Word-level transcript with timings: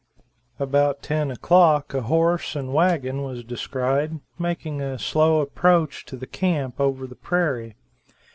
About 0.57 1.03
ten 1.03 1.29
o'clock 1.29 1.93
a 1.93 2.01
horse 2.01 2.55
and 2.55 2.73
wagon 2.73 3.21
was 3.21 3.43
descried 3.43 4.19
making 4.39 4.81
a 4.81 4.97
slow 4.97 5.41
approach 5.41 6.05
to 6.07 6.17
the 6.17 6.25
camp 6.25 6.79
over 6.79 7.05
the 7.05 7.13
prairie. 7.13 7.75